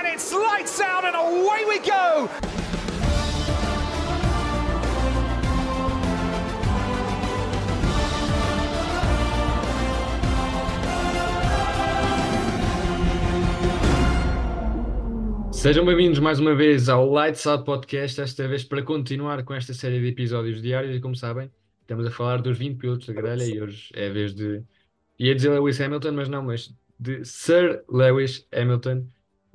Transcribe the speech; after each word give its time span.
and 0.00 0.08
it's 0.08 0.32
lights 0.32 0.80
out 0.80 1.04
and 1.04 1.14
away 1.14 1.64
we 1.68 1.78
go. 1.80 2.28
Sejam 15.52 15.84
bem-vindos 15.84 16.18
mais 16.18 16.38
uma 16.38 16.54
vez 16.54 16.88
ao 16.88 17.06
Lights 17.10 17.46
Out 17.46 17.64
Podcast, 17.64 18.22
esta 18.22 18.48
vez 18.48 18.64
para 18.64 18.82
continuar 18.82 19.42
com 19.44 19.52
esta 19.52 19.74
série 19.74 20.00
de 20.00 20.08
episódios 20.08 20.62
diários 20.62 20.96
e 20.96 21.00
como 21.00 21.14
sabem, 21.14 21.50
estamos 21.82 22.06
a 22.06 22.10
falar 22.10 22.40
dos 22.40 22.56
20 22.56 22.78
pilotos 22.78 23.06
da 23.06 23.12
grelha 23.12 23.44
e 23.44 23.60
hoje 23.60 23.90
é 23.92 24.08
a 24.08 24.12
vez 24.12 24.34
de, 24.34 24.62
ia 25.18 25.34
dizer 25.34 25.50
Lewis 25.50 25.78
Hamilton, 25.78 26.12
mas 26.12 26.28
não, 26.30 26.42
mas 26.42 26.74
de 26.98 27.22
Sir 27.26 27.82
Lewis 27.90 28.46
Hamilton, 28.50 29.04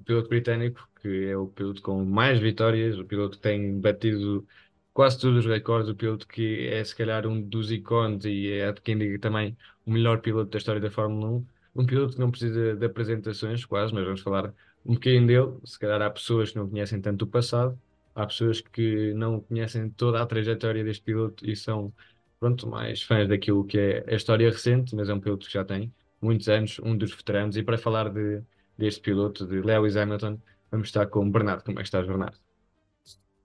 piloto 0.05 0.29
britânico, 0.29 0.87
que 1.01 1.25
é 1.27 1.37
o 1.37 1.47
piloto 1.47 1.81
com 1.81 2.03
mais 2.05 2.39
vitórias, 2.39 2.97
o 2.97 3.05
piloto 3.05 3.37
que 3.37 3.43
tem 3.43 3.79
batido 3.79 4.47
quase 4.93 5.19
todos 5.19 5.45
os 5.45 5.51
recordes, 5.51 5.89
o 5.89 5.95
piloto 5.95 6.27
que 6.27 6.67
é 6.67 6.83
se 6.83 6.95
calhar 6.95 7.27
um 7.27 7.41
dos 7.41 7.71
ícones 7.71 8.25
e 8.25 8.51
é 8.53 8.71
de 8.71 8.81
quem 8.81 8.97
diga 8.97 9.19
também 9.19 9.57
o 9.85 9.91
melhor 9.91 10.21
piloto 10.21 10.51
da 10.51 10.57
história 10.57 10.81
da 10.81 10.89
Fórmula 10.91 11.29
1, 11.31 11.47
um 11.75 11.85
piloto 11.85 12.13
que 12.13 12.19
não 12.19 12.31
precisa 12.31 12.75
de 12.75 12.85
apresentações 12.85 13.65
quase, 13.65 13.93
mas 13.93 14.05
vamos 14.05 14.21
falar 14.21 14.53
um 14.85 14.93
bocadinho 14.93 15.27
dele. 15.27 15.59
Se 15.65 15.77
calhar 15.79 16.01
há 16.01 16.09
pessoas 16.09 16.51
que 16.51 16.57
não 16.57 16.69
conhecem 16.69 17.01
tanto 17.01 17.23
o 17.23 17.27
passado, 17.27 17.79
há 18.15 18.25
pessoas 18.25 18.61
que 18.61 19.13
não 19.13 19.41
conhecem 19.41 19.89
toda 19.89 20.21
a 20.21 20.25
trajetória 20.25 20.83
deste 20.83 21.03
piloto 21.03 21.45
e 21.49 21.55
são, 21.55 21.93
pronto, 22.39 22.67
mais 22.67 23.01
fãs 23.03 23.27
daquilo 23.27 23.65
que 23.65 23.77
é 23.77 24.05
a 24.07 24.15
história 24.15 24.49
recente, 24.49 24.95
mas 24.95 25.09
é 25.09 25.13
um 25.13 25.19
piloto 25.19 25.45
que 25.47 25.53
já 25.53 25.65
tem 25.65 25.93
muitos 26.21 26.47
anos, 26.49 26.79
um 26.79 26.97
dos 26.97 27.13
veteranos. 27.13 27.57
E 27.57 27.63
para 27.63 27.77
falar 27.77 28.09
de, 28.09 28.41
deste 28.77 29.01
piloto, 29.01 29.45
de 29.45 29.61
Lewis 29.61 29.95
Hamilton, 29.95 30.39
vamos 30.71 30.87
estar 30.87 31.07
com 31.07 31.25
o 31.25 31.31
Bernardo. 31.31 31.63
Como 31.63 31.79
é 31.79 31.81
que 31.81 31.87
estás, 31.87 32.05
Bernardo? 32.05 32.37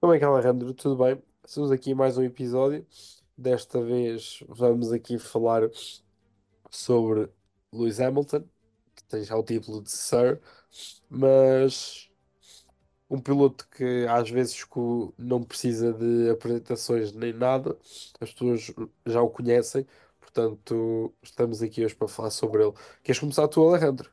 Como 0.00 0.12
é 0.12 0.18
que 0.18 0.24
é, 0.24 0.26
Alejandro? 0.26 0.72
Tudo 0.74 0.96
bem? 0.96 1.22
Estamos 1.44 1.70
aqui 1.70 1.94
mais 1.94 2.16
um 2.18 2.22
episódio. 2.22 2.86
Desta 3.36 3.80
vez 3.82 4.42
vamos 4.48 4.92
aqui 4.92 5.18
falar 5.18 5.62
sobre 6.70 7.28
Lewis 7.72 8.00
Hamilton, 8.00 8.44
que 8.94 9.04
tem 9.04 9.24
já 9.24 9.36
o 9.36 9.42
título 9.42 9.82
de 9.82 9.90
Sir, 9.90 10.40
mas 11.08 12.10
um 13.08 13.20
piloto 13.20 13.66
que 13.68 14.06
às 14.08 14.30
vezes 14.30 14.64
não 15.18 15.42
precisa 15.42 15.92
de 15.92 16.30
apresentações 16.30 17.12
nem 17.12 17.32
nada, 17.32 17.76
as 18.20 18.32
pessoas 18.32 18.72
já 19.06 19.20
o 19.22 19.30
conhecem, 19.30 19.86
portanto 20.20 21.12
estamos 21.22 21.62
aqui 21.62 21.84
hoje 21.84 21.94
para 21.94 22.08
falar 22.08 22.30
sobre 22.30 22.62
ele. 22.62 22.74
Queres 23.02 23.18
começar 23.18 23.48
tu, 23.48 23.66
Alejandro? 23.68 24.10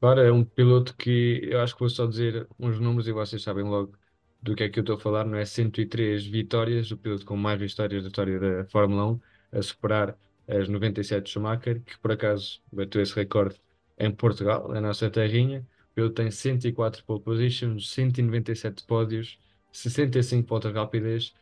Agora 0.00 0.22
é 0.22 0.30
um 0.30 0.44
piloto 0.44 0.96
que 0.96 1.40
eu 1.42 1.60
acho 1.60 1.74
que 1.74 1.80
vou 1.80 1.90
só 1.90 2.06
dizer 2.06 2.46
uns 2.58 2.78
números 2.78 3.08
e 3.08 3.12
vocês 3.12 3.42
sabem 3.42 3.64
logo 3.64 3.92
do 4.40 4.54
que 4.54 4.62
é 4.62 4.68
que 4.68 4.78
eu 4.78 4.82
estou 4.82 4.96
a 4.96 5.00
falar, 5.00 5.24
não 5.24 5.36
é? 5.36 5.44
103 5.44 6.24
vitórias, 6.24 6.92
o 6.92 6.96
piloto 6.96 7.24
com 7.26 7.36
mais 7.36 7.60
vitórias 7.60 8.04
da 8.04 8.08
história 8.08 8.38
da 8.38 8.64
Fórmula 8.66 9.06
1, 9.12 9.20
a 9.52 9.62
superar 9.62 10.16
as 10.46 10.68
97 10.68 11.24
de 11.24 11.30
Schumacher, 11.30 11.82
que 11.82 11.98
por 11.98 12.12
acaso 12.12 12.60
bateu 12.72 13.02
esse 13.02 13.12
recorde 13.14 13.56
em 13.98 14.12
Portugal, 14.12 14.68
na 14.68 14.80
nossa 14.80 15.10
terrinha. 15.10 15.66
O 15.90 15.94
piloto 15.94 16.14
tem 16.14 16.30
104 16.30 17.04
pole 17.04 17.20
positions, 17.20 17.90
197 17.90 18.84
pódios, 18.84 19.36
65 19.72 20.48
voltas 20.48 20.72
rápidas, 20.72 21.34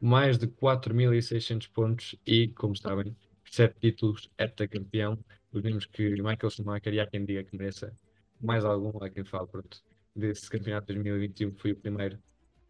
mais 0.00 0.38
de 0.38 0.46
4.600 0.46 1.68
pontos 1.72 2.14
e, 2.24 2.48
como 2.48 2.76
sabem, 2.76 3.16
7 3.50 3.74
títulos 3.80 4.30
heptacampeão. 4.38 5.18
Os 5.52 5.62
mesmos 5.62 5.86
que 5.86 6.10
Michael 6.10 6.50
Schumacher 6.50 6.94
e 6.94 7.00
há 7.00 7.06
quem 7.06 7.24
diga 7.24 7.42
que 7.44 7.56
mereça 7.56 7.92
mais 8.40 8.64
algum, 8.64 9.02
há 9.02 9.10
quem 9.10 9.24
fale, 9.24 9.46
pronto, 9.48 9.82
desse 10.14 10.48
campeonato 10.50 10.86
de 10.88 10.94
2021 10.94 11.52
que 11.52 11.60
foi 11.62 11.72
o 11.72 11.76
primeiro 11.76 12.18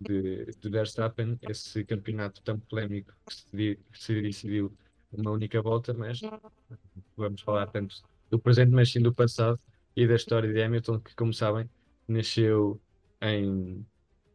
de, 0.00 0.46
de 0.46 0.68
Verstappen, 0.70 1.38
esse 1.42 1.84
campeonato 1.84 2.42
tão 2.42 2.58
polémico 2.60 3.12
que 3.26 3.34
se, 3.34 3.80
se 3.92 4.22
decidiu 4.22 4.76
uma 5.12 5.30
única 5.30 5.60
volta, 5.62 5.94
mas 5.94 6.20
vamos 7.16 7.40
falar 7.42 7.66
tanto 7.68 8.02
do 8.30 8.38
presente, 8.38 8.70
mas 8.72 8.90
sim 8.90 9.00
do 9.00 9.14
passado 9.14 9.60
e 9.96 10.06
da 10.06 10.14
história 10.14 10.52
de 10.52 10.62
Hamilton, 10.62 11.00
que, 11.00 11.14
como 11.14 11.32
sabem, 11.32 11.68
nasceu 12.08 12.80
em, 13.22 13.86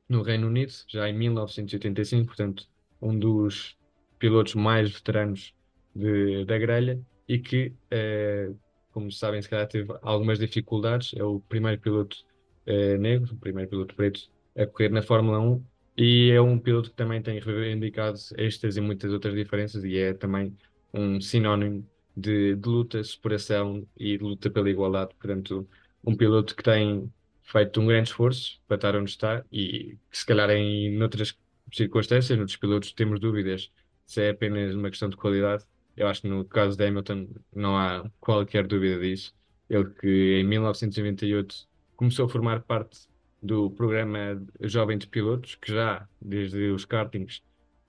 no 0.09 0.21
Reino 0.23 0.47
Unido, 0.47 0.73
já 0.87 1.09
em 1.09 1.13
1985, 1.17 2.27
portanto, 2.27 2.67
um 3.01 3.17
dos 3.17 3.77
pilotos 4.19 4.55
mais 4.55 4.91
veteranos 4.91 5.53
de- 5.95 6.45
da 6.45 6.57
grelha 6.57 7.01
e 7.27 7.39
que, 7.39 7.75
eh, 7.91 8.51
como 8.91 9.11
sabem, 9.11 9.41
se 9.41 9.49
calhar 9.49 9.67
teve 9.67 9.93
algumas 10.01 10.39
dificuldades. 10.39 11.13
É 11.15 11.23
o 11.23 11.39
primeiro 11.41 11.79
piloto 11.81 12.17
eh, 12.65 12.97
negro, 12.97 13.33
o 13.33 13.37
primeiro 13.37 13.69
piloto 13.69 13.95
preto 13.95 14.29
a 14.57 14.65
correr 14.65 14.89
na 14.89 15.01
Fórmula 15.01 15.39
1 15.39 15.63
e 15.97 16.31
é 16.31 16.41
um 16.41 16.57
piloto 16.59 16.89
que 16.91 16.95
também 16.95 17.21
tem 17.21 17.39
reivindicado 17.39 18.17
estas 18.37 18.77
e 18.77 18.81
muitas 18.81 19.11
outras 19.11 19.33
diferenças 19.35 19.83
e 19.83 19.97
é 19.97 20.13
também 20.13 20.55
um 20.93 21.19
sinónimo 21.21 21.87
de, 22.15 22.55
de 22.55 22.69
luta, 22.69 23.03
superação 23.03 23.87
e 23.97 24.17
de 24.17 24.23
luta 24.23 24.49
pela 24.49 24.69
igualdade. 24.69 25.13
Portanto, 25.19 25.67
um 26.03 26.15
piloto 26.15 26.55
que 26.55 26.63
tem 26.63 27.11
feito 27.43 27.81
um 27.81 27.87
grande 27.87 28.09
esforço 28.09 28.61
para 28.67 28.75
estar 28.75 28.95
onde 28.95 29.09
está 29.09 29.43
e 29.51 29.97
que 30.09 30.17
se 30.17 30.25
calhar 30.25 30.49
em 30.51 30.95
noutras 30.97 31.37
circunstâncias, 31.73 32.37
noutros 32.37 32.57
pilotos 32.57 32.93
temos 32.93 33.19
dúvidas 33.19 33.71
se 34.05 34.23
é 34.23 34.29
apenas 34.31 34.73
uma 34.75 34.89
questão 34.89 35.09
de 35.09 35.15
qualidade. 35.17 35.63
Eu 35.99 36.07
acho 36.07 36.21
que 36.21 36.29
no 36.29 36.45
caso 36.45 36.77
de 36.77 36.87
Hamilton 36.87 37.27
não 37.53 37.77
há 37.77 38.09
qualquer 38.21 38.65
dúvida 38.65 39.01
disso. 39.01 39.35
Ele 39.69 39.89
que 39.89 40.39
em 40.39 40.45
1998 40.45 41.67
começou 41.97 42.25
a 42.25 42.29
formar 42.29 42.61
parte 42.61 43.01
do 43.43 43.69
programa 43.71 44.41
Jovem 44.61 44.97
de 44.97 45.07
Pilotos, 45.07 45.55
que 45.55 45.73
já 45.73 46.07
desde 46.21 46.71
os 46.71 46.85
kartings 46.85 47.43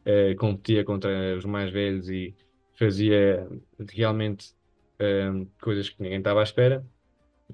eh, 0.05 0.35
competia 0.35 0.85
contra 0.85 1.37
os 1.37 1.45
mais 1.45 1.71
velhos 1.71 2.09
e 2.09 2.35
fazia 2.75 3.47
realmente 3.93 4.55
eh, 4.99 5.47
coisas 5.61 5.89
que 5.89 6.03
ninguém 6.03 6.19
estava 6.19 6.41
à 6.41 6.43
espera 6.43 6.85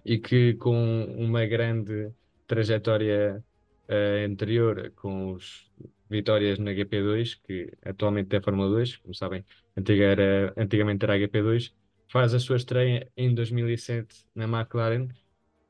e 0.06 0.18
que 0.18 0.54
com 0.54 1.04
uma 1.18 1.44
grande 1.44 2.10
trajetória 2.46 3.44
eh, 3.88 4.24
anterior, 4.26 4.90
com 4.96 5.32
os 5.32 5.70
vitórias 6.08 6.58
na 6.58 6.72
GP2, 6.72 7.40
que 7.42 7.72
atualmente 7.84 8.34
é 8.36 8.40
Fórmula 8.40 8.68
2, 8.70 8.96
como 8.96 9.14
sabem, 9.14 9.44
antiga 9.76 10.04
era, 10.04 10.54
antigamente 10.56 11.04
era 11.04 11.14
a 11.14 11.18
GP2, 11.18 11.72
faz 12.08 12.34
a 12.34 12.38
sua 12.38 12.56
estreia 12.56 13.10
em 13.16 13.34
2007 13.34 14.26
na 14.34 14.44
McLaren 14.44 15.08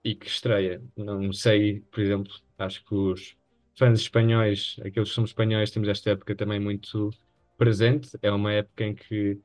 e 0.05 0.15
que 0.15 0.27
estreia. 0.27 0.83
Não 0.97 1.33
sei, 1.33 1.81
por 1.91 2.01
exemplo, 2.01 2.33
acho 2.59 2.85
que 2.85 2.95
os 2.95 3.37
fãs 3.77 4.01
espanhóis, 4.01 4.77
aqueles 4.81 5.09
que 5.09 5.15
somos 5.15 5.31
espanhóis, 5.31 5.71
temos 5.71 5.89
esta 5.89 6.11
época 6.11 6.35
também 6.35 6.61
muito 6.61 7.11
presente. 7.59 8.11
É 8.23 8.31
uma 8.31 8.53
época 8.53 8.85
em 8.85 8.95
que 8.95 9.41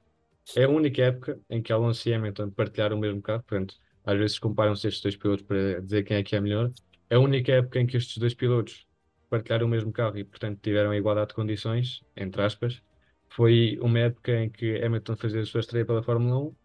é 0.56 0.64
a 0.66 0.70
única 0.70 1.02
época 1.04 1.40
em 1.50 1.62
que 1.62 1.72
Alonso 1.72 2.08
e 2.10 2.14
Hamilton 2.14 2.50
partilharam 2.52 2.98
o 2.98 3.00
mesmo 3.00 3.22
carro, 3.22 3.44
portanto, 3.44 3.76
às 4.04 4.18
vezes 4.18 4.40
comparam-se 4.40 4.88
estes 4.88 5.02
dois 5.02 5.16
pilotos 5.16 5.46
para 5.46 5.82
dizer 5.82 6.04
quem 6.04 6.18
é 6.18 6.24
que 6.24 6.36
é 6.36 6.42
melhor. 6.42 6.72
É 7.10 7.16
a 7.16 7.20
única 7.20 7.52
época 7.52 7.80
em 7.80 7.86
que 7.86 7.98
estes 7.98 8.18
dois 8.18 8.34
pilotos 8.34 8.86
partilharam 9.32 9.68
o 9.68 9.70
mesmo 9.70 9.92
carro 9.94 10.18
e, 10.20 10.24
portanto, 10.26 10.60
tiveram 10.62 10.92
a 10.92 10.98
igualdade 10.98 11.30
de 11.30 11.36
condições, 11.36 12.04
entre 12.18 12.42
aspas. 12.44 12.82
Foi 13.30 13.80
uma 13.82 14.00
época 14.00 14.34
em 14.44 14.50
que 14.52 14.84
Hamilton 14.84 15.18
fazia 15.18 15.42
a 15.42 15.46
sua 15.46 15.62
estreia 15.62 15.86
pela 15.86 16.04
Fórmula 16.04 16.38
1. 16.40 16.56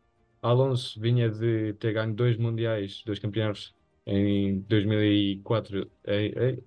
Alonso 0.42 1.00
vinha 1.00 1.30
de 1.30 1.74
ter 1.74 1.92
ganho 1.94 2.14
dois 2.14 2.36
mundiais, 2.38 3.02
dois 3.06 3.18
campeonatos 3.20 3.74
em 4.06 4.60
2004, 4.62 5.90
em, 6.06 6.32
em- 6.38 6.64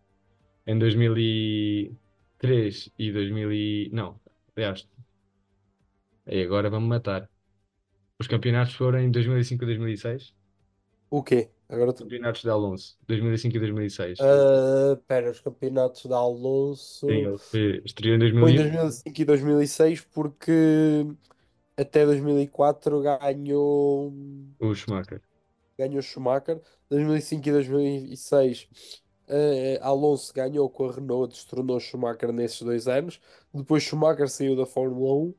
em 0.67 0.79
2003 0.79 2.91
e 2.97 3.11
2000 3.11 3.51
e, 3.53 3.89
não, 3.93 4.19
aliás, 4.55 4.87
e 6.25 6.41
agora 6.43 6.69
vamos 6.69 6.89
matar. 6.89 7.29
Os 8.19 8.27
campeonatos 8.27 8.75
foram 8.75 8.99
em 9.01 9.11
2005 9.11 9.63
e 9.63 9.67
2006. 9.67 10.35
O 11.11 11.23
quê? 11.23 11.51
Agora 11.69 11.94
tu. 11.94 12.03
Campeonatos 12.03 12.41
de 12.41 12.50
Alonso, 12.50 12.97
2005 13.07 13.56
e 13.56 13.59
2006. 13.59 14.19
Ah, 14.19 14.94
Espera, 15.00 15.29
os 15.29 15.40
campeonatos 15.40 16.02
de 16.03 16.14
Alonso. 16.14 17.08
Sim, 17.08 17.14
ele 17.14 17.38
foi- 17.38 17.82
estreou 17.85 18.16
em 18.16 18.20
Foi 18.20 18.28
em 18.52 18.55
2001, 18.55 18.72
2005 18.82 19.22
e 19.22 19.26
2006 19.26 20.02
porque 20.02 21.05
até 21.78 22.05
2004 22.05 23.02
ganhou, 23.02 24.11
o 24.59 24.73
Schumacher. 24.73 25.22
ganhou 25.78 26.02
Schumacher. 26.02 26.59
2005 26.90 27.47
e 27.47 27.52
2006 27.52 28.67
eh, 29.28 29.78
Alonso 29.84 30.34
ganhou 30.34 30.67
com 30.72 30.90
a 30.90 30.91
Renault, 30.91 31.32
destronou 31.35 31.79
Schumacher 31.79 32.32
nesses 32.34 32.64
dois 32.64 32.88
anos. 32.88 33.22
Depois 33.53 33.84
Schumacher 33.84 34.28
saiu 34.28 34.55
da 34.55 34.66
Fórmula 34.66 35.14
1. 35.14 35.34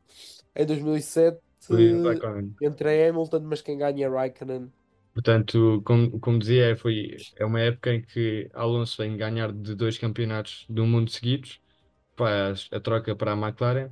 Em 0.54 0.64
2007 0.66 1.40
Foi 1.60 1.92
o 1.92 2.04
Raikkonen. 2.04 2.54
entra 2.62 2.90
Hamilton, 3.08 3.40
mas 3.40 3.60
quem 3.60 3.76
ganha 3.76 4.06
é 4.06 4.08
Raikkonen. 4.08 4.70
Portanto, 5.12 5.82
como, 5.84 6.20
como 6.20 6.38
dizia, 6.38 6.76
foi, 6.76 7.16
é 7.36 7.44
uma 7.44 7.60
época 7.60 7.92
em 7.94 8.02
que 8.02 8.48
Alonso 8.54 9.02
vem 9.02 9.16
ganhar 9.16 9.52
de 9.52 9.74
dois 9.74 9.98
campeonatos 9.98 10.64
do 10.68 10.86
mundo 10.86 11.10
seguidos, 11.10 11.60
faz 12.16 12.68
a 12.72 12.80
troca 12.80 13.14
para 13.16 13.32
a 13.32 13.36
McLaren. 13.36 13.90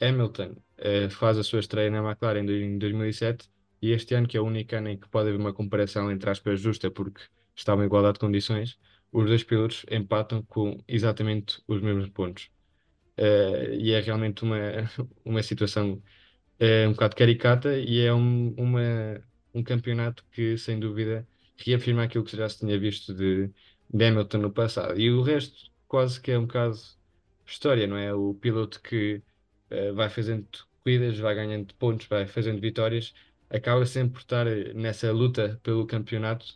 Hamilton 0.00 0.56
eh, 0.78 1.08
faz 1.10 1.38
a 1.38 1.42
sua 1.44 1.60
estreia 1.60 1.90
na 1.90 1.98
McLaren 1.98 2.44
em 2.50 2.78
2007 2.78 3.50
e 3.82 3.92
este 3.92 4.14
ano, 4.14 4.28
que 4.28 4.36
é 4.36 4.40
o 4.40 4.44
único 4.46 4.74
ano 4.76 4.88
em 4.88 4.98
que 4.98 5.08
pode 5.08 5.28
haver 5.28 5.40
uma 5.40 5.52
comparação 5.54 6.10
entre 6.10 6.30
aspas 6.30 6.60
justa, 6.60 6.90
porque 6.90 7.22
estava 7.54 7.82
em 7.82 7.86
igualdade 7.86 8.14
de 8.14 8.20
condições, 8.20 8.78
os 9.12 9.26
dois 9.26 9.44
pilotos 9.44 9.84
empatam 9.90 10.42
com 10.44 10.78
exatamente 10.88 11.62
os 11.66 11.80
mesmos 11.82 12.08
pontos. 12.10 12.50
Uh, 13.18 13.74
e 13.74 13.92
é 13.92 14.00
realmente 14.00 14.42
uma, 14.44 14.56
uma 15.24 15.42
situação 15.42 16.02
é 16.58 16.86
um 16.88 16.92
bocado 16.92 17.16
caricata 17.16 17.76
e 17.78 18.00
é 18.00 18.12
um, 18.14 18.54
uma, 18.58 19.22
um 19.54 19.62
campeonato 19.62 20.24
que, 20.32 20.56
sem 20.58 20.78
dúvida, 20.78 21.26
reafirma 21.56 22.04
aquilo 22.04 22.24
que 22.24 22.36
já 22.36 22.48
se 22.48 22.58
tinha 22.58 22.78
visto 22.78 23.14
de, 23.14 23.50
de 23.92 24.04
Hamilton 24.04 24.38
no 24.38 24.52
passado. 24.52 24.98
E 24.98 25.10
o 25.10 25.22
resto, 25.22 25.70
quase 25.88 26.20
que 26.20 26.30
é 26.30 26.38
um 26.38 26.46
bocado 26.46 26.76
história, 27.46 27.86
não 27.86 27.96
é? 27.96 28.14
O 28.14 28.34
piloto 28.34 28.80
que 28.80 29.22
uh, 29.70 29.94
vai 29.94 30.08
fazendo 30.08 30.46
corridas, 30.82 31.18
vai 31.18 31.34
ganhando 31.34 31.74
pontos, 31.74 32.06
vai 32.06 32.26
fazendo 32.26 32.60
vitórias, 32.60 33.14
acaba 33.48 33.84
sempre 33.86 34.14
por 34.14 34.20
estar 34.20 34.46
nessa 34.74 35.12
luta 35.12 35.60
pelo 35.62 35.86
campeonato, 35.86 36.46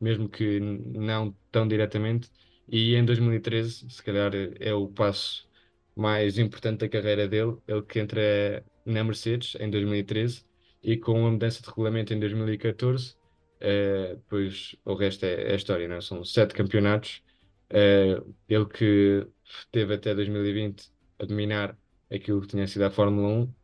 mesmo 0.00 0.28
que 0.28 0.60
não 0.60 1.34
tão 1.50 1.66
diretamente. 1.66 2.30
E 2.68 2.94
em 2.94 3.04
2013, 3.04 3.90
se 3.90 4.02
calhar, 4.02 4.32
é 4.60 4.72
o 4.74 4.88
passo 4.88 5.48
mais 5.96 6.38
importante 6.38 6.80
da 6.80 6.88
carreira 6.88 7.28
dele, 7.28 7.56
ele 7.68 7.82
que 7.82 7.98
entra 8.00 8.64
na 8.84 9.04
Mercedes 9.04 9.54
em 9.60 9.70
2013 9.70 10.44
e 10.82 10.96
com 10.96 11.26
a 11.26 11.30
mudança 11.30 11.62
de 11.62 11.68
regulamento 11.68 12.12
em 12.12 12.18
2014, 12.20 13.14
uh, 13.60 14.20
pois 14.28 14.76
o 14.84 14.94
resto 14.94 15.24
é, 15.24 15.52
é 15.52 15.54
história, 15.54 15.88
não? 15.88 15.96
É? 15.96 16.00
são 16.00 16.24
sete 16.24 16.54
campeonatos. 16.54 17.22
Uh, 17.70 18.34
ele 18.48 18.66
que 18.66 19.26
teve 19.70 19.94
até 19.94 20.14
2020 20.14 20.90
a 21.18 21.24
dominar 21.24 21.78
aquilo 22.10 22.40
que 22.40 22.48
tinha 22.48 22.66
sido 22.66 22.82
a 22.82 22.90
Fórmula 22.90 23.28
1, 23.28 23.54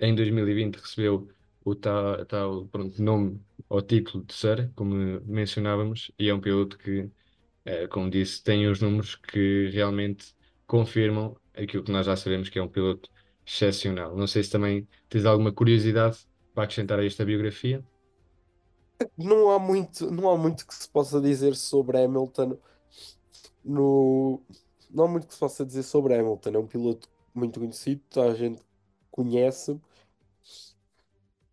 em 0.00 0.14
2020 0.14 0.76
recebeu 0.76 1.28
o 1.64 1.74
tal, 1.74 2.24
tal 2.26 2.66
pronto, 2.66 3.00
nome 3.02 3.40
ou 3.68 3.82
título 3.82 4.24
de 4.24 4.34
Sir, 4.34 4.70
como 4.74 4.94
mencionávamos, 5.26 6.10
e 6.18 6.28
é 6.28 6.34
um 6.34 6.40
piloto 6.40 6.78
que, 6.78 7.00
uh, 7.02 7.88
como 7.90 8.10
disse, 8.10 8.42
tem 8.42 8.66
os 8.66 8.80
números 8.80 9.14
que 9.14 9.68
realmente 9.72 10.34
confirmam 10.66 11.36
aquilo 11.54 11.84
que 11.84 11.92
nós 11.92 12.06
já 12.06 12.16
sabemos 12.16 12.48
que 12.48 12.58
é 12.58 12.62
um 12.62 12.68
piloto 12.68 13.10
excepcional. 13.46 14.16
Não 14.16 14.26
sei 14.26 14.42
se 14.42 14.50
também 14.50 14.88
tens 15.08 15.24
alguma 15.24 15.52
curiosidade 15.52 16.18
para 16.54 16.64
acrescentar 16.64 16.98
a 16.98 17.04
esta 17.04 17.24
biografia. 17.24 17.84
Não 19.16 19.50
há 19.50 19.58
muito, 19.58 20.10
não 20.10 20.30
há 20.30 20.36
muito 20.36 20.66
que 20.66 20.74
se 20.74 20.88
possa 20.88 21.20
dizer 21.20 21.54
sobre 21.56 22.02
Hamilton. 22.02 22.58
No... 23.64 24.40
Não 24.90 25.04
há 25.04 25.08
muito 25.08 25.26
que 25.26 25.34
se 25.34 25.40
possa 25.40 25.64
dizer 25.64 25.82
sobre 25.82 26.14
Hamilton. 26.14 26.50
É 26.50 26.58
um 26.58 26.66
piloto 26.66 27.08
muito 27.34 27.60
conhecido, 27.60 28.02
toda 28.10 28.32
a 28.32 28.34
gente 28.34 28.62
conhece. 29.10 29.80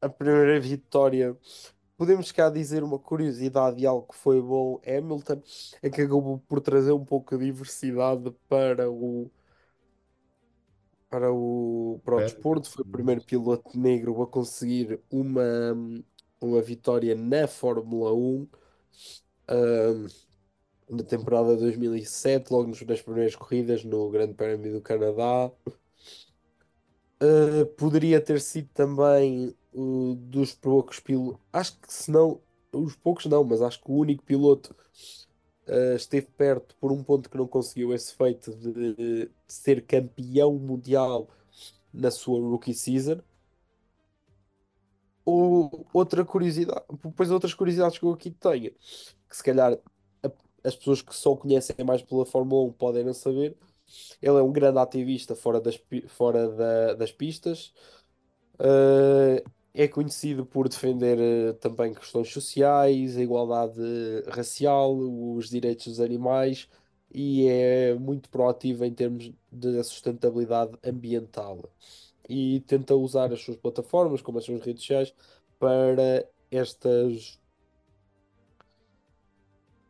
A 0.01 0.09
primeira 0.09 0.59
vitória, 0.59 1.35
podemos 1.97 2.31
cá 2.31 2.49
dizer 2.49 2.83
uma 2.83 2.99
curiosidade 2.99 3.81
e 3.81 3.85
algo 3.85 4.07
que 4.07 4.15
foi 4.15 4.41
bom. 4.41 4.79
Hamilton 4.85 5.41
é 5.81 5.89
que 5.89 6.01
acabou 6.01 6.39
por 6.47 6.61
trazer 6.61 6.91
um 6.91 7.05
pouco 7.05 7.37
de 7.37 7.45
diversidade 7.45 8.31
para 8.47 8.89
o, 8.89 9.31
para 11.09 11.31
o, 11.31 11.99
para 12.03 12.15
o 12.15 12.19
desporto. 12.19 12.69
Foi 12.69 12.83
o 12.83 12.87
primeiro 12.87 13.23
piloto 13.23 13.77
negro 13.77 14.21
a 14.21 14.27
conseguir 14.27 14.99
uma, 15.09 15.73
uma 16.41 16.61
vitória 16.61 17.15
na 17.15 17.47
Fórmula 17.47 18.13
1 18.13 18.47
um, 19.49 20.07
na 20.89 21.03
temporada 21.03 21.55
2007, 21.57 22.51
logo 22.51 22.69
nas 22.69 23.01
primeiras 23.01 23.35
corridas 23.35 23.83
no 23.83 24.09
Grande 24.09 24.33
Prémio 24.33 24.73
do 24.73 24.81
Canadá. 24.81 25.51
Uh, 27.21 27.65
poderia 27.77 28.21
ter 28.21 28.39
sido 28.39 28.69
também 28.73 29.55
uh, 29.73 30.15
dos 30.15 30.53
poucos 30.53 30.99
pilotos, 30.99 31.41
acho 31.51 31.79
que 31.79 31.91
se 31.91 32.11
não, 32.11 32.39
os 32.71 32.95
poucos 32.95 33.25
não, 33.25 33.43
mas 33.43 33.61
acho 33.61 33.81
que 33.81 33.91
o 33.91 33.95
único 33.95 34.23
piloto 34.23 34.75
uh, 35.67 35.95
esteve 35.95 36.27
perto 36.37 36.75
por 36.79 36.91
um 36.91 37.03
ponto 37.03 37.29
que 37.29 37.37
não 37.37 37.47
conseguiu 37.47 37.93
esse 37.93 38.13
feito 38.15 38.55
de, 38.55 38.93
de 38.95 39.31
ser 39.47 39.85
campeão 39.85 40.53
mundial 40.53 41.29
na 41.93 42.11
sua 42.11 42.39
rookie 42.39 42.73
season. 42.73 43.19
Ou 45.25 45.85
outra 45.93 46.23
curiosidade, 46.23 46.85
depois 47.03 47.29
outras 47.31 47.53
curiosidades 47.53 47.97
que 47.97 48.05
eu 48.05 48.11
aqui 48.13 48.31
tenho, 48.31 48.71
que 49.29 49.35
se 49.35 49.43
calhar 49.43 49.77
a, 50.23 50.31
as 50.63 50.75
pessoas 50.75 51.01
que 51.01 51.13
só 51.13 51.35
conhecem 51.35 51.75
mais 51.85 52.01
pela 52.01 52.25
Fórmula 52.25 52.69
1 52.69 52.73
podem 52.73 53.03
não 53.03 53.13
saber. 53.13 53.57
Ele 54.21 54.37
é 54.37 54.41
um 54.41 54.51
grande 54.51 54.79
ativista 54.79 55.35
fora 55.35 55.59
das, 55.59 55.79
fora 56.07 56.49
da, 56.49 56.93
das 56.93 57.11
pistas. 57.11 57.73
Uh, 58.55 59.43
é 59.77 59.87
conhecido 59.87 60.43
por 60.43 60.67
defender 60.67 61.19
uh, 61.19 61.53
também 61.55 61.93
questões 61.93 62.33
sociais, 62.33 63.15
a 63.15 63.21
igualdade 63.21 63.79
racial, 64.27 64.97
os 64.97 65.49
direitos 65.49 65.85
dos 65.85 65.99
animais 65.99 66.67
e 67.13 67.47
é 67.47 67.93
muito 67.93 68.27
proativo 68.29 68.83
em 68.83 68.91
termos 68.91 69.31
de 69.51 69.83
sustentabilidade 69.83 70.71
ambiental. 70.83 71.59
E 72.27 72.61
tenta 72.61 72.95
usar 72.95 73.31
as 73.31 73.41
suas 73.41 73.55
plataformas, 73.57 74.19
como 74.21 74.39
as 74.39 74.45
suas 74.45 74.61
redes 74.61 74.81
sociais, 74.81 75.13
para 75.59 76.27
estas 76.51 77.39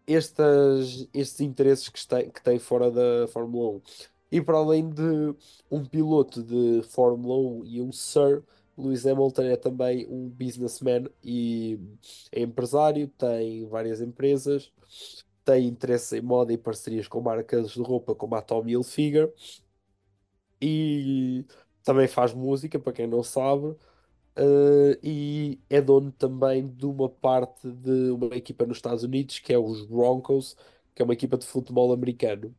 estas, 0.06 1.07
estes 1.13 1.40
interesses 1.42 1.88
que 1.90 2.06
tem, 2.06 2.30
que 2.30 2.44
tem 2.44 2.60
fora 2.60 2.92
da 2.92 3.28
Fórmula 3.30 3.78
1. 3.78 3.81
E 4.33 4.42
para 4.42 4.57
além 4.57 4.90
de 4.90 5.33
um 5.72 5.86
piloto 5.86 6.44
de 6.44 6.81
Fórmula 6.90 7.38
1 7.62 7.66
e 7.66 7.81
um 7.81 7.92
Sir, 7.92 8.44
Lewis 8.78 9.06
Hamilton 9.06 9.44
é 9.44 9.56
também 9.58 10.08
um 10.08 10.30
businessman 10.30 11.10
e 11.24 11.80
é 12.32 12.42
empresário, 12.42 13.08
tem 13.08 13.68
várias 13.68 14.02
empresas, 14.02 14.72
tem 15.44 15.68
interesse 15.68 16.18
em 16.18 16.22
moda 16.22 16.54
e 16.54 16.58
parcerias 16.58 17.08
com 17.08 17.22
marcas 17.22 17.72
de 17.72 17.82
roupa 17.82 18.14
como 18.16 18.36
a 18.36 18.42
Tommy 18.42 18.74
Hilfiger 18.74 19.34
e 20.62 21.46
também 21.84 22.08
faz 22.08 22.34
música, 22.34 22.80
para 22.80 22.94
quem 22.94 23.08
não 23.08 23.24
sabe, 23.24 23.68
uh, 23.68 23.78
e 25.04 25.60
é 25.70 25.82
dono 25.82 26.12
também 26.12 26.68
de 26.68 26.86
uma 26.86 27.10
parte 27.10 27.70
de 27.72 28.12
uma 28.12 28.36
equipa 28.36 28.66
nos 28.66 28.78
Estados 28.78 29.04
Unidos 29.04 29.40
que 29.40 29.54
é 29.54 29.58
os 29.60 29.86
Broncos, 29.86 30.56
que 30.96 31.02
é 31.02 31.06
uma 31.06 31.14
equipa 31.14 31.38
de 31.38 31.46
futebol 31.46 31.94
americano. 31.94 32.56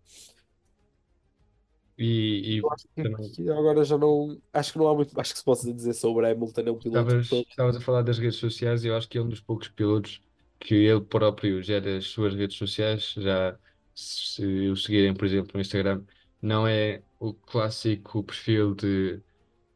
E, 1.99 2.55
e 2.55 2.59
Eu 2.59 2.73
acho 2.73 2.87
que, 2.95 3.03
também 3.03 3.31
que 3.33 3.51
agora 3.51 3.85
já 3.85 3.99
não. 3.99 4.41
Acho 4.53 4.73
que 4.73 4.79
não 4.79 4.89
há 4.89 4.95
muito 4.95 5.15
mais 5.15 5.33
que 5.33 5.39
se 5.39 5.45
possa 5.45 5.73
dizer 5.73 5.95
sobre 5.95 6.31
Hamilton, 6.31 6.61
é 6.61 6.71
um 6.71 6.79
piloto 6.79 7.17
estavas, 7.17 7.29
todo. 7.29 7.47
estavas 7.49 7.77
a 7.77 7.81
falar 7.81 8.03
das 8.03 8.19
redes 8.19 8.39
sociais 8.39 8.85
e 8.85 8.89
eu 8.89 8.97
acho 8.97 9.09
que 9.09 9.19
é 9.19 9.23
um 9.23 9.29
dos 9.29 9.41
poucos 9.41 9.69
pilotos 9.69 10.23
que 10.61 10.75
ele 10.75 11.01
próprio 11.01 11.61
gera 11.61 11.99
as 11.99 12.07
suas 12.07 12.35
redes 12.35 12.57
sociais. 12.57 13.15
Já 13.17 13.59
se 13.95 14.69
o 14.69 14.77
seguirem, 14.77 15.13
por 15.13 15.25
exemplo, 15.27 15.51
no 15.55 15.61
Instagram, 15.61 16.05
não 16.41 16.69
é 16.69 17.03
o 17.19 17.35
clássico 17.35 18.23
perfil 18.23 18.75
de, 18.77 19.21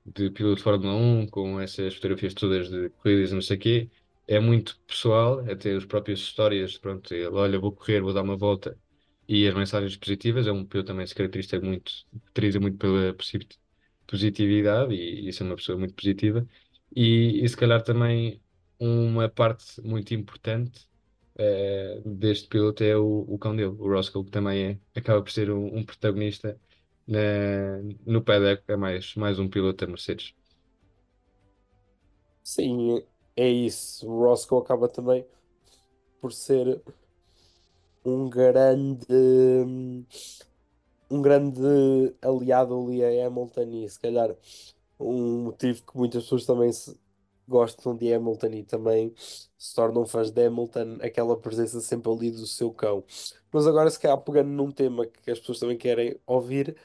de 0.07 0.31
piloto 0.31 0.57
de 0.57 0.62
Fórmula 0.62 0.95
1 0.95 1.26
com 1.26 1.61
essas 1.61 1.95
fotografias 1.97 2.35
todas 2.35 2.71
de 2.71 2.91
corridas, 2.91 3.33
não 3.33 3.43
sei 3.43 3.57
o 3.57 3.61
quê. 3.61 3.91
É 4.29 4.38
muito 4.38 4.79
pessoal, 4.87 5.41
até 5.41 5.75
as 5.75 5.85
próprias 5.85 6.21
histórias. 6.21 6.79
Pronto, 6.79 7.12
ele, 7.12 7.26
olha, 7.26 7.59
vou 7.59 7.73
correr, 7.73 8.00
vou 8.00 8.14
dar 8.14 8.23
uma 8.23 8.37
volta 8.37 8.79
e 9.35 9.49
as 9.49 9.55
mensagens 9.55 9.97
positivas. 9.97 10.47
É 10.47 10.53
um 10.53 10.65
piloto 10.67 10.89
também 10.89 11.07
se 11.07 11.15
caracteriza 11.15 11.61
muito, 11.61 11.93
caracteriza 12.23 12.61
muito 12.61 12.79
pela 12.79 13.15
posi- 13.15 13.49
positividade 14.07 14.95
e 14.95 15.29
isso 15.29 15.43
é 15.43 15.47
uma 15.47 15.57
pessoa 15.57 15.79
muito 15.79 15.95
positiva. 15.95 16.47
E, 16.95 17.45
e 17.45 17.49
se 17.49 17.57
calhar 17.57 17.83
também 17.83 18.43
uma 18.79 19.29
parte 19.29 19.81
muito 19.83 20.12
importante 20.15 20.89
eh, 21.39 22.03
deste 22.05 22.49
piloto 22.49 22.83
é 22.85 22.97
o, 22.97 23.21
o 23.29 23.39
cão 23.39 23.55
dele, 23.57 23.69
o 23.71 23.89
Roscoe, 23.89 24.25
que 24.25 24.31
também 24.31 24.81
é, 24.95 24.99
acaba 25.01 25.23
por 25.23 25.31
ser 25.31 25.51
um, 25.51 25.79
um 25.79 25.85
protagonista 25.85 26.61
na, 27.07 27.21
no 28.07 28.23
paddock, 28.25 28.62
é 28.69 28.77
mais, 28.77 29.15
mais 29.17 29.39
um 29.39 29.49
piloto 29.49 29.85
da 29.87 29.91
Mercedes. 29.91 30.35
Sim, 32.43 33.03
é 33.37 33.49
isso. 33.49 34.07
O 34.09 34.21
Roscoe 34.25 34.59
acaba 34.61 34.89
também 34.89 35.27
por 36.21 36.33
ser 36.33 36.83
um 38.05 38.29
grande, 38.29 39.07
um 41.11 41.21
grande 41.23 41.61
aliado 42.23 42.75
ali 42.79 43.05
a 43.05 43.27
Hamilton 43.27 43.63
e 43.85 43.89
se 43.89 44.01
calhar 44.01 44.35
um 44.99 45.45
motivo 45.45 45.83
que 45.85 45.97
muitas 45.97 46.25
pessoas 46.25 46.47
também 46.47 46.73
se 46.73 46.99
gostam 47.49 47.97
de 47.97 48.13
Hamilton 48.15 48.49
e 48.49 48.65
também 48.65 49.15
se 49.59 49.75
tornam 49.75 50.07
fãs 50.07 50.31
de 50.31 50.47
Hamilton, 50.47 50.99
aquela 51.03 51.37
presença 51.39 51.81
sempre 51.81 52.11
ali 52.13 52.31
do 52.31 52.47
seu 52.47 52.73
cão. 52.73 53.05
Mas 53.53 53.67
agora, 53.67 53.91
se 53.91 53.99
calhar, 54.01 54.19
pegando 54.23 54.51
num 54.51 54.71
tema 54.73 55.07
que 55.07 55.31
as 55.31 55.41
pessoas 55.41 55.61
também 55.61 55.77
querem 55.79 56.19
ouvir, 56.27 56.77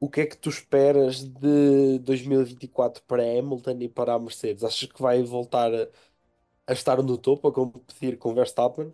o 0.00 0.10
que 0.10 0.22
é 0.22 0.26
que 0.26 0.36
tu 0.38 0.50
esperas 0.50 1.24
de 1.24 1.98
2024 2.00 3.02
para 3.04 3.22
Hamilton 3.24 3.78
e 3.80 3.88
para 3.88 4.14
a 4.14 4.18
Mercedes? 4.18 4.64
Achas 4.64 4.90
que 4.92 5.02
vai 5.02 5.22
voltar 5.22 5.72
a, 5.74 5.88
a 6.66 6.72
estar 6.72 7.02
no 7.02 7.18
topo, 7.18 7.48
a 7.48 7.52
competir 7.52 8.18
com 8.18 8.34
Verstappen? 8.34 8.92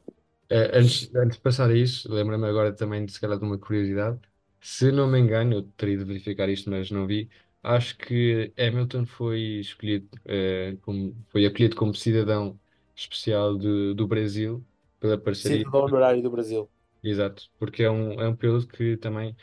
Eh, 0.55 0.71
antes, 0.79 1.11
antes 1.15 1.37
de 1.37 1.43
passar 1.43 1.71
a 1.71 1.75
isso, 1.77 2.13
lembro-me 2.13 2.47
agora 2.47 2.75
também 2.75 3.05
de 3.07 3.13
se 3.13 3.21
calhar 3.21 3.39
de 3.39 3.45
uma 3.45 3.59
curiosidade. 3.59 4.21
Se 4.61 4.93
não 4.93 5.09
me 5.09 5.19
engano, 5.19 5.55
eu 5.57 5.63
teria 5.73 5.97
de 5.99 6.05
verificar 6.05 6.49
isto, 6.49 6.71
mas 6.71 6.91
não 6.91 7.07
vi. 7.07 7.31
Acho 7.63 7.97
que 7.97 8.53
Hamilton 8.59 9.07
foi 9.07 9.41
escolhido, 9.61 10.09
eh, 10.27 10.77
como, 10.83 11.17
foi 11.31 11.47
acolhido 11.47 11.77
como 11.77 11.95
cidadão 11.95 12.61
especial 12.95 13.57
do, 13.57 13.95
do 13.95 14.07
Brasil 14.07 14.67
pela 15.01 15.19
parceria. 15.19 15.65
Cidadão 15.65 15.83
honorário 15.85 16.23
do 16.23 16.31
Brasil. 16.31 16.71
Exato, 17.03 17.51
porque 17.59 17.83
é 17.83 17.91
um, 17.91 18.21
é 18.21 18.29
um 18.29 18.37
piloto 18.37 18.69
que 18.69 18.97
também, 18.97 19.37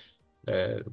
eh, 0.48 0.84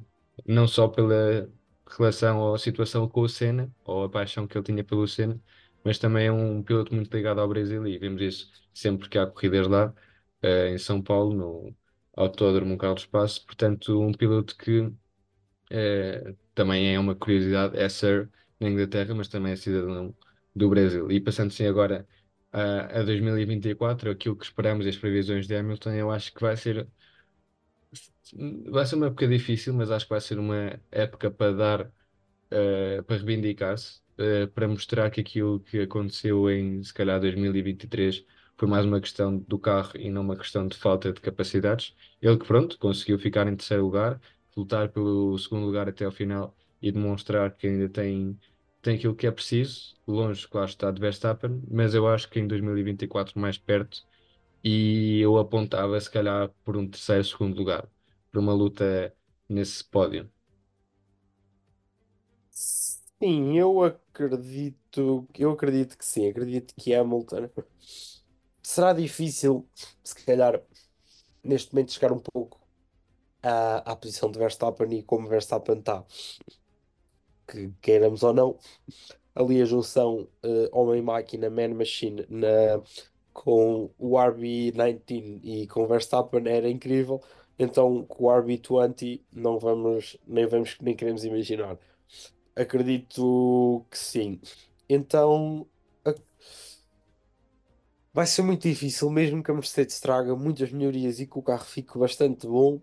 não 0.45 0.67
só 0.67 0.87
pela 0.87 1.49
relação 1.89 2.39
ou 2.41 2.57
situação 2.57 3.07
com 3.09 3.21
o 3.21 3.29
Senna, 3.29 3.71
ou 3.85 4.05
a 4.05 4.09
paixão 4.09 4.47
que 4.47 4.57
ele 4.57 4.65
tinha 4.65 4.83
pelo 4.83 5.07
Senna, 5.07 5.39
mas 5.83 5.99
também 5.99 6.27
é 6.27 6.31
um 6.31 6.63
piloto 6.63 6.93
muito 6.95 7.15
ligado 7.15 7.41
ao 7.41 7.47
Brasil 7.49 7.87
e 7.87 7.97
vemos 7.99 8.21
isso 8.21 8.51
sempre 8.73 9.09
que 9.09 9.17
há 9.19 9.27
corridas 9.27 9.67
lá, 9.67 9.93
eh, 10.41 10.69
em 10.71 10.77
São 10.77 11.01
Paulo, 11.01 11.33
no 11.35 11.75
Autódromo 12.15 12.77
Carlos 12.77 13.05
Passo. 13.05 13.45
Portanto, 13.45 14.01
um 14.01 14.11
piloto 14.13 14.55
que 14.57 14.91
eh, 15.71 16.35
também 16.55 16.93
é 16.95 16.99
uma 16.99 17.15
curiosidade, 17.15 17.77
é 17.77 17.87
Sir 17.89 18.29
na 18.59 18.69
Inglaterra, 18.69 19.13
mas 19.15 19.27
também 19.27 19.53
é 19.53 19.55
cidadão 19.55 20.15
do 20.55 20.69
Brasil. 20.69 21.11
E 21.11 21.19
passando 21.21 21.49
assim 21.49 21.65
agora 21.67 22.07
a, 22.51 22.99
a 23.01 23.03
2024, 23.03 24.11
aquilo 24.11 24.35
que 24.35 24.45
esperamos, 24.45 24.87
as 24.87 24.97
previsões 24.97 25.47
de 25.47 25.55
Hamilton, 25.55 25.91
eu 25.93 26.11
acho 26.11 26.33
que 26.33 26.41
vai 26.41 26.57
ser 26.57 26.87
vai 28.71 28.85
ser 28.85 28.95
uma 28.95 29.07
época 29.07 29.27
difícil, 29.27 29.73
mas 29.73 29.91
acho 29.91 30.05
que 30.05 30.09
vai 30.11 30.21
ser 30.21 30.39
uma 30.39 30.79
época 30.91 31.31
para 31.31 31.53
dar, 31.53 31.91
eh, 32.51 33.01
para 33.03 33.17
reivindicar-se, 33.17 34.01
eh, 34.17 34.47
para 34.47 34.67
mostrar 34.67 35.09
que 35.11 35.21
aquilo 35.21 35.59
que 35.61 35.81
aconteceu 35.81 36.49
em, 36.51 36.83
se 36.83 36.93
calhar, 36.93 37.19
2023 37.19 38.25
foi 38.57 38.67
mais 38.67 38.85
uma 38.85 38.99
questão 39.01 39.37
do 39.39 39.59
carro 39.59 39.91
e 39.97 40.09
não 40.09 40.21
uma 40.21 40.35
questão 40.37 40.67
de 40.67 40.77
falta 40.77 41.13
de 41.13 41.21
capacidades. 41.21 41.95
Ele 42.21 42.37
que, 42.37 42.45
pronto, 42.45 42.77
conseguiu 42.79 43.19
ficar 43.19 43.47
em 43.47 43.55
terceiro 43.55 43.83
lugar, 43.83 44.19
lutar 44.55 44.89
pelo 44.89 45.37
segundo 45.37 45.65
lugar 45.65 45.87
até 45.89 46.05
ao 46.05 46.11
final 46.11 46.55
e 46.81 46.91
demonstrar 46.91 47.55
que 47.55 47.67
ainda 47.67 47.89
tem, 47.89 48.39
tem 48.81 48.95
aquilo 48.97 49.15
que 49.15 49.27
é 49.27 49.31
preciso, 49.31 49.95
longe, 50.07 50.47
claro 50.47 50.67
está, 50.69 50.91
de 50.91 50.99
Verstappen, 51.01 51.63
mas 51.69 51.93
eu 51.93 52.07
acho 52.07 52.29
que 52.29 52.39
em 52.39 52.47
2024 52.47 53.39
mais 53.39 53.57
perto 53.57 54.05
e 54.63 55.19
eu 55.21 55.37
apontava 55.37 55.99
se 55.99 56.09
calhar 56.11 56.49
por 56.63 56.77
um 56.77 56.89
terceiro, 56.89 57.23
segundo 57.23 57.57
lugar, 57.57 57.89
por 58.31 58.39
uma 58.39 58.53
luta 58.53 59.15
nesse 59.49 59.83
pódio. 59.83 60.31
Sim, 63.21 63.57
eu 63.57 63.83
acredito, 63.83 65.27
eu 65.37 65.51
acredito 65.51 65.97
que 65.97 66.05
sim, 66.05 66.27
acredito 66.29 66.73
que 66.75 66.93
Hamilton 66.93 67.49
será 68.67 68.91
difícil, 68.91 69.65
se 70.03 70.13
calhar, 70.25 70.61
neste 71.41 71.73
momento 71.73 71.93
chegar 71.93 72.11
um 72.11 72.19
pouco 72.19 72.59
à, 73.41 73.77
à 73.77 73.95
posição 73.95 74.29
de 74.29 74.37
Verstappen 74.37 74.93
e 74.93 75.03
como 75.03 75.29
Verstappen 75.29 75.79
está, 75.79 76.03
que 77.47 77.71
queiramos 77.81 78.23
ou 78.23 78.33
não, 78.33 78.59
ali 79.33 79.61
a 79.61 79.65
junção 79.65 80.27
eh, 80.43 80.69
homem-máquina, 80.73 81.49
man-machine 81.49 82.25
na, 82.29 82.81
com 83.31 83.89
o 83.97 84.15
RB19 84.15 85.39
e 85.43 85.67
com 85.67 85.87
Verstappen 85.87 86.45
era 86.47 86.69
incrível. 86.69 87.21
Então, 87.57 88.03
com 88.03 88.25
o 88.25 88.27
RB20 88.27 89.21
não 89.31 89.59
vamos, 89.59 90.17
nem 90.27 90.45
vamos, 90.45 90.77
nem 90.81 90.93
queremos 90.93 91.23
imaginar. 91.23 91.77
Acredito 92.53 93.85
que 93.89 93.97
sim. 93.97 94.41
Então, 94.89 95.67
vai 98.17 98.25
ser 98.25 98.41
muito 98.41 98.67
difícil, 98.67 99.11
mesmo 99.11 99.43
que 99.43 99.51
a 99.51 99.53
Mercedes 99.53 99.99
traga 99.99 100.35
muitas 100.35 100.71
melhorias 100.71 101.19
e 101.19 101.27
que 101.27 101.37
o 101.37 101.41
carro 101.43 101.63
fique 101.65 101.99
bastante 101.99 102.47
bom. 102.47 102.81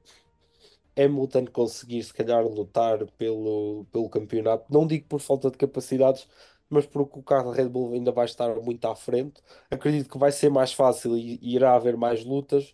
Hamilton 0.96 1.46
conseguir, 1.46 2.04
se 2.04 2.14
calhar, 2.14 2.46
lutar 2.46 3.04
pelo, 3.18 3.84
pelo 3.90 4.08
campeonato. 4.08 4.72
Não 4.72 4.86
digo 4.86 5.06
por 5.08 5.20
falta 5.20 5.50
de 5.50 5.58
capacidades, 5.58 6.28
mas 6.70 6.86
porque 6.86 7.18
o 7.18 7.22
carro 7.22 7.50
da 7.50 7.56
Red 7.56 7.68
Bull 7.68 7.94
ainda 7.94 8.12
vai 8.12 8.26
estar 8.26 8.54
muito 8.60 8.84
à 8.86 8.94
frente. 8.94 9.42
Acredito 9.68 10.08
que 10.08 10.18
vai 10.18 10.30
ser 10.30 10.50
mais 10.50 10.72
fácil 10.72 11.16
e 11.18 11.40
irá 11.42 11.74
haver 11.74 11.96
mais 11.96 12.24
lutas 12.24 12.72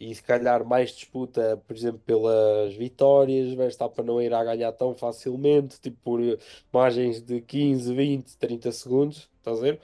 e 0.00 0.14
se 0.14 0.22
calhar 0.22 0.64
mais 0.64 0.90
disputa, 0.90 1.62
por 1.66 1.76
exemplo, 1.76 2.00
pelas 2.04 2.74
vitórias. 2.74 3.54
Verstappen 3.54 4.04
não 4.04 4.20
irá 4.20 4.42
ganhar 4.44 4.72
tão 4.72 4.96
facilmente, 4.96 5.80
tipo 5.80 5.98
por 6.02 6.20
margens 6.72 7.20
de 7.22 7.40
15, 7.40 7.94
20, 7.94 8.36
30 8.36 8.72
segundos. 8.72 9.30
Estás 9.48 9.58
a 9.60 9.62
ver? 9.62 9.80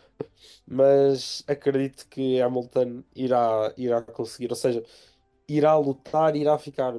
Mas 0.66 1.44
acredito 1.46 2.06
que 2.08 2.40
Hamilton 2.40 3.02
irá, 3.14 3.72
irá 3.76 4.02
conseguir, 4.02 4.50
ou 4.50 4.56
seja, 4.56 4.82
irá 5.48 5.76
lutar, 5.76 6.36
irá 6.36 6.58
ficar 6.58 6.94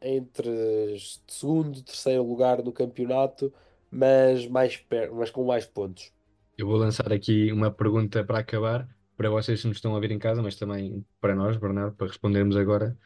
entre 0.00 0.96
segundo 1.26 1.78
e 1.78 1.82
terceiro 1.82 2.22
lugar 2.22 2.62
no 2.62 2.72
campeonato, 2.72 3.52
mas, 3.90 4.46
mais 4.46 4.76
per 4.76 5.12
mas 5.12 5.30
com 5.30 5.44
mais 5.44 5.66
pontos. 5.66 6.12
Eu 6.56 6.66
vou 6.66 6.76
lançar 6.76 7.12
aqui 7.12 7.52
uma 7.52 7.70
pergunta 7.70 8.24
para 8.24 8.38
acabar, 8.38 8.88
para 9.16 9.30
vocês 9.30 9.60
que 9.60 9.68
nos 9.68 9.78
estão 9.78 9.92
a 9.92 9.94
ouvir 9.96 10.10
em 10.10 10.18
casa, 10.18 10.42
mas 10.42 10.56
também 10.56 11.04
para 11.20 11.34
nós, 11.34 11.56
Bernardo, 11.56 11.96
para 11.96 12.06
respondermos 12.06 12.56
agora. 12.56 12.96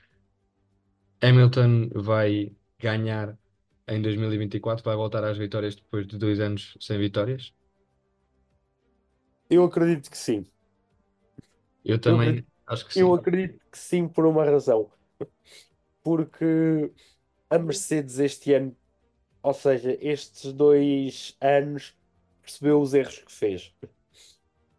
Hamilton 1.22 1.90
vai 1.94 2.52
ganhar 2.78 3.36
em 3.88 4.00
2024, 4.00 4.84
vai 4.84 4.96
voltar 4.96 5.24
às 5.24 5.36
vitórias 5.36 5.74
depois 5.76 6.06
de 6.06 6.16
dois 6.16 6.40
anos 6.40 6.76
sem 6.80 6.98
vitórias? 6.98 7.52
Eu 9.50 9.64
acredito 9.64 10.10
que 10.10 10.16
sim. 10.16 10.46
Eu 11.84 11.98
Eu 12.04 12.16
também 12.16 12.16
acredito, 12.16 12.46
acho 12.66 12.86
que 12.86 12.92
eu 12.94 13.14
sim. 13.14 13.14
acredito 13.14 13.58
que 13.70 13.78
sim 13.78 14.08
por 14.08 14.26
uma 14.26 14.44
razão. 14.44 14.90
Porque 16.02 16.92
a 17.50 17.58
Mercedes 17.58 18.18
este 18.18 18.54
ano, 18.54 18.76
ou 19.42 19.54
seja, 19.54 19.96
estes 20.00 20.52
dois 20.52 21.36
anos, 21.40 21.96
percebeu 22.42 22.80
os 22.80 22.94
erros 22.94 23.18
que 23.20 23.32
fez. 23.32 23.74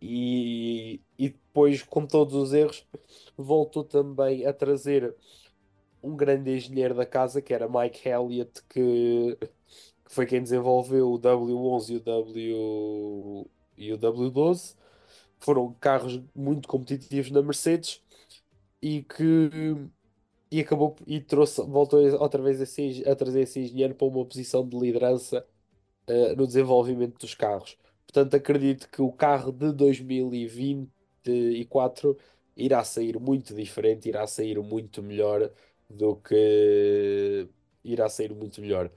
E, 0.02 1.02
e 1.18 1.30
depois, 1.30 1.84
com 1.84 2.06
todos 2.08 2.34
os 2.36 2.54
erros, 2.54 2.88
voltou 3.38 3.84
também 3.84 4.46
a 4.46 4.54
trazer 4.54 5.16
um 6.04 6.16
grande 6.18 6.52
engenheiro 6.56 6.96
da 6.96 7.06
casa, 7.06 7.42
que 7.42 7.54
era 7.54 7.70
Mike 7.70 8.10
Elliott, 8.10 8.64
que, 8.70 9.38
que 10.06 10.14
foi 10.14 10.26
quem 10.28 10.44
desenvolveu 10.44 11.12
o 11.12 11.18
W11 11.20 11.94
e 11.94 11.98
o 11.98 12.02
W, 12.02 13.52
e 13.78 13.92
o 13.94 13.98
W12. 13.98 14.76
Foram 15.40 15.74
carros 15.80 16.22
muito 16.36 16.68
competitivos 16.68 17.32
na 17.32 17.42
Mercedes 17.42 18.02
e 18.82 19.04
que 19.04 19.50
e 20.52 20.60
acabou 20.60 20.96
e 21.08 21.20
trouxe, 21.22 21.62
voltou 21.64 22.00
outra 22.20 22.42
vez 22.42 22.62
a 22.62 22.66
trazer 23.16 23.42
esse 23.42 23.60
engenheiro 23.62 23.96
para 23.96 24.08
uma 24.08 24.26
posição 24.26 24.68
de 24.68 24.78
liderança 24.78 25.46
eh, 26.08 26.36
no 26.36 26.48
desenvolvimento 26.48 27.20
dos 27.20 27.36
carros. 27.36 27.78
Portanto, 28.06 28.36
acredito 28.36 28.90
que 28.90 29.02
o 29.02 29.12
carro 29.12 29.52
de 29.52 29.72
2024 29.74 32.18
irá 32.56 32.84
sair 32.84 33.20
muito 33.20 33.54
diferente, 33.56 34.10
irá 34.10 34.28
sair 34.28 34.60
muito 34.60 35.02
melhor 35.04 35.52
do 35.90 36.16
que 36.18 37.48
irá 37.84 38.10
sair 38.10 38.34
muito 38.34 38.62
melhor. 38.62 38.92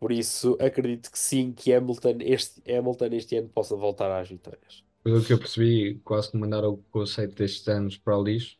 Por 0.00 0.12
isso, 0.12 0.56
acredito 0.60 1.10
que 1.10 1.18
sim, 1.18 1.52
que 1.52 1.72
Hamilton 1.72 2.18
este, 2.20 2.60
Hamilton 2.72 3.06
este 3.12 3.36
ano 3.36 3.48
possa 3.48 3.76
voltar 3.76 4.10
às 4.20 4.28
vitórias. 4.28 4.84
Pelo 5.02 5.24
que 5.24 5.32
eu 5.32 5.38
percebi, 5.38 6.00
quase 6.04 6.30
que 6.30 6.36
mandaram 6.36 6.70
o 6.74 6.82
conceito 6.90 7.34
destes 7.36 7.66
anos 7.68 7.96
para 7.96 8.16
o 8.18 8.22
lixo, 8.22 8.58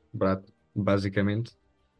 basicamente, 0.74 1.52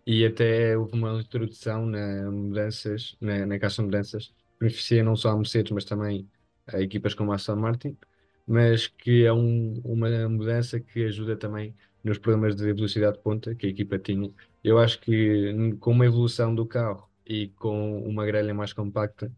e 0.07 0.25
até 0.25 0.76
houve 0.76 0.95
uma 0.95 1.21
introdução 1.21 1.85
na 1.87 2.30
mudanças, 2.30 3.16
na, 3.21 3.45
na 3.47 3.59
caixa 3.59 3.83
de 3.83 3.87
mudanças, 3.87 4.28
que 4.28 4.35
beneficia 4.61 5.02
não 5.04 5.16
só 5.16 5.30
a 5.30 5.37
Mercedes, 5.37 5.73
mas 5.73 5.85
também 5.85 6.30
a 6.66 6.80
equipas 6.80 7.14
como 7.14 7.33
a 7.33 7.35
Aston 7.37 7.57
Martin, 7.57 7.99
mas 8.47 8.87
que 8.87 9.25
é 9.25 9.33
um- 9.33 9.80
uma 9.85 10.28
mudança 10.28 10.80
que 10.80 11.04
ajuda 11.04 11.37
também 11.37 11.76
nos 12.02 12.18
problemas 12.18 12.57
de 12.57 12.73
velocidade 12.73 13.16
de 13.18 13.23
ponta 13.23 13.54
que 13.54 13.66
a 13.66 13.71
equipa 13.71 13.99
tinha. 13.99 14.33
Eu 14.64 14.78
acho 14.78 15.00
que 15.00 15.76
com 15.78 15.90
uma 15.92 16.07
evolução 16.07 16.54
do 16.54 16.64
carro 16.66 17.07
e 17.28 17.49
com 17.49 18.02
uma 18.02 18.25
grelha 18.25 18.54
mais 18.54 18.73
compacta, 18.73 19.30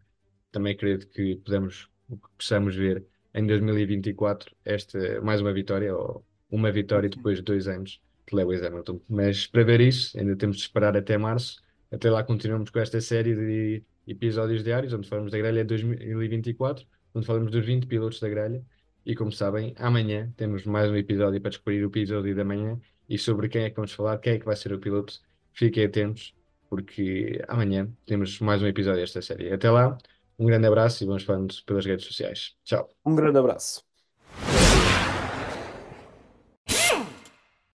também 0.51 0.73
acredito 0.73 1.07
que 1.09 1.35
podemos, 1.35 1.89
possamos 2.37 2.75
ver 2.75 3.05
em 3.33 3.45
2024 3.45 4.55
esta, 4.63 5.21
mais 5.21 5.41
uma 5.41 5.53
vitória 5.53 5.95
ou 5.95 6.25
uma 6.49 6.71
vitória 6.71 7.09
depois 7.09 7.37
de 7.37 7.43
dois 7.43 7.67
anos 7.67 8.01
de 8.27 8.35
Lewis 8.35 8.63
Hamilton. 8.63 9.01
Mas 9.09 9.45
para 9.45 9.63
ver 9.63 9.81
isso, 9.81 10.17
ainda 10.17 10.35
temos 10.35 10.57
de 10.57 10.63
esperar 10.63 10.95
até 10.95 11.17
março. 11.17 11.61
Até 11.91 12.09
lá 12.09 12.23
continuamos 12.23 12.69
com 12.69 12.79
esta 12.79 13.01
série 13.01 13.35
de 13.35 13.83
episódios 14.07 14.63
diários, 14.63 14.93
onde 14.93 15.07
falamos 15.07 15.31
da 15.31 15.37
grelha 15.37 15.65
2024, 15.65 16.85
onde 17.13 17.25
falamos 17.25 17.51
dos 17.51 17.65
20 17.65 17.87
pilotos 17.87 18.19
da 18.19 18.29
grelha. 18.29 18.63
E 19.05 19.15
como 19.15 19.31
sabem, 19.31 19.73
amanhã 19.77 20.31
temos 20.37 20.65
mais 20.65 20.89
um 20.89 20.95
episódio 20.95 21.41
para 21.41 21.49
descobrir 21.49 21.83
o 21.83 21.87
episódio 21.87 22.35
da 22.35 22.45
manhã 22.45 22.79
e 23.09 23.17
sobre 23.17 23.49
quem 23.49 23.63
é 23.63 23.69
que 23.69 23.75
vamos 23.75 23.91
falar, 23.91 24.17
quem 24.19 24.33
é 24.33 24.39
que 24.39 24.45
vai 24.45 24.55
ser 24.55 24.71
o 24.71 24.79
piloto. 24.79 25.19
Fiquem 25.53 25.85
atentos, 25.85 26.33
porque 26.71 27.43
amanhã 27.49 27.93
temos 28.05 28.39
mais 28.39 28.63
um 28.63 28.67
episódio 28.67 29.01
desta 29.01 29.21
série. 29.21 29.51
Até 29.53 29.69
lá. 29.69 29.97
Um 30.39 30.45
grande 30.45 30.67
abraço 30.67 31.03
e 31.03 31.07
vamos 31.07 31.23
falando 31.23 31.53
pelas 31.65 31.85
redes 31.85 32.05
sociais. 32.05 32.55
Tchau. 32.63 32.89
Um 33.05 33.15
grande 33.15 33.37
abraço. 33.39 33.90